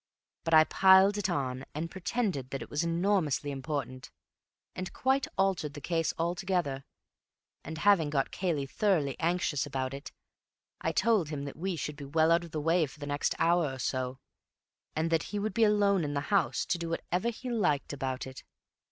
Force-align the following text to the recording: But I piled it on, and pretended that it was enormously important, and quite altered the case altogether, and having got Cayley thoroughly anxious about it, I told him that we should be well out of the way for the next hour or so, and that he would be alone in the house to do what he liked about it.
But 0.43 0.55
I 0.55 0.63
piled 0.63 1.19
it 1.19 1.29
on, 1.29 1.63
and 1.75 1.91
pretended 1.91 2.49
that 2.49 2.63
it 2.63 2.71
was 2.71 2.83
enormously 2.83 3.51
important, 3.51 4.09
and 4.75 4.91
quite 4.93 5.27
altered 5.37 5.75
the 5.75 5.79
case 5.79 6.11
altogether, 6.17 6.85
and 7.63 7.77
having 7.77 8.09
got 8.09 8.31
Cayley 8.31 8.65
thoroughly 8.65 9.15
anxious 9.19 9.67
about 9.67 9.93
it, 9.93 10.11
I 10.81 10.91
told 10.91 11.29
him 11.29 11.43
that 11.45 11.55
we 11.55 11.75
should 11.75 11.97
be 11.97 12.05
well 12.05 12.31
out 12.31 12.43
of 12.43 12.49
the 12.49 12.59
way 12.59 12.87
for 12.87 12.99
the 12.99 13.05
next 13.05 13.35
hour 13.37 13.67
or 13.71 13.77
so, 13.77 14.17
and 14.95 15.11
that 15.11 15.21
he 15.29 15.37
would 15.37 15.53
be 15.53 15.65
alone 15.65 16.03
in 16.03 16.15
the 16.15 16.21
house 16.33 16.65
to 16.65 16.79
do 16.79 16.89
what 16.89 17.03
he 17.35 17.51
liked 17.51 17.93
about 17.93 18.25
it. 18.25 18.43